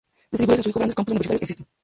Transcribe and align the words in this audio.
Distribuidas 0.31 0.57
en 0.57 0.63
sus 0.63 0.63
cinco 0.71 0.79
grandes 0.79 0.95
campus 0.95 1.11
universitarios 1.11 1.41
existen. 1.43 1.67